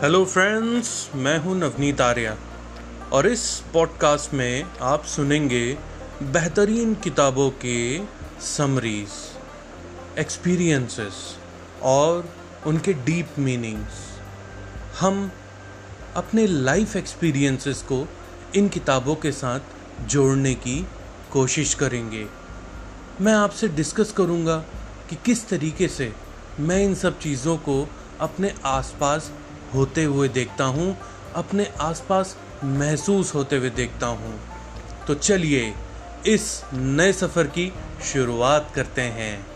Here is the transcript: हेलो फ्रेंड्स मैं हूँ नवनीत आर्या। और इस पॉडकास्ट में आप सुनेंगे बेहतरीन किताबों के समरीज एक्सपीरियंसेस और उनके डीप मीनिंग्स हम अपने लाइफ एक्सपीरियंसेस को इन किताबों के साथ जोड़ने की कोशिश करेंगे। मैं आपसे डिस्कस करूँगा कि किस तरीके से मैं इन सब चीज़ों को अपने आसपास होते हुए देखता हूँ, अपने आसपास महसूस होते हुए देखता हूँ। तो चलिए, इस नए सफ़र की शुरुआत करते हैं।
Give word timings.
हेलो 0.00 0.24
फ्रेंड्स 0.24 0.88
मैं 1.14 1.38
हूँ 1.38 1.54
नवनीत 1.56 2.00
आर्या। 2.00 2.36
और 3.12 3.26
इस 3.26 3.62
पॉडकास्ट 3.72 4.34
में 4.34 4.64
आप 4.80 5.04
सुनेंगे 5.04 5.78
बेहतरीन 6.22 6.94
किताबों 6.94 7.50
के 7.50 8.00
समरीज 8.46 9.08
एक्सपीरियंसेस 10.18 11.38
और 11.82 12.28
उनके 12.66 12.92
डीप 12.92 13.28
मीनिंग्स 13.38 14.20
हम 15.00 15.30
अपने 16.16 16.46
लाइफ 16.46 16.96
एक्सपीरियंसेस 16.96 17.82
को 17.82 18.08
इन 18.56 18.68
किताबों 18.68 19.14
के 19.14 19.32
साथ 19.32 19.60
जोड़ने 20.06 20.54
की 20.54 20.86
कोशिश 21.32 21.74
करेंगे। 21.74 22.26
मैं 23.20 23.34
आपसे 23.34 23.68
डिस्कस 23.68 24.12
करूँगा 24.12 24.58
कि 25.10 25.16
किस 25.16 25.48
तरीके 25.48 25.88
से 25.88 26.12
मैं 26.60 26.84
इन 26.84 26.94
सब 26.94 27.18
चीज़ों 27.18 27.56
को 27.56 27.88
अपने 28.20 28.54
आसपास 28.64 29.32
होते 29.74 30.04
हुए 30.04 30.28
देखता 30.28 30.64
हूँ, 30.64 30.96
अपने 31.34 31.72
आसपास 31.80 32.36
महसूस 32.64 33.34
होते 33.34 33.56
हुए 33.56 33.70
देखता 33.70 34.06
हूँ। 34.06 34.40
तो 35.06 35.14
चलिए, 35.14 35.74
इस 36.26 36.62
नए 36.72 37.12
सफ़र 37.12 37.46
की 37.46 37.72
शुरुआत 38.04 38.72
करते 38.74 39.02
हैं। 39.02 39.46